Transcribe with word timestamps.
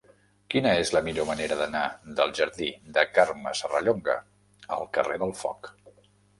Quina 0.53 0.69
és 0.83 0.91
la 0.95 1.01
millor 1.07 1.27
manera 1.27 1.57
d'anar 1.59 1.83
del 2.21 2.33
jardí 2.41 2.71
de 2.97 3.05
Carme 3.19 3.55
Serrallonga 3.61 4.19
al 4.81 4.93
carrer 4.99 5.23
del 5.27 5.39
Foc? 5.47 5.75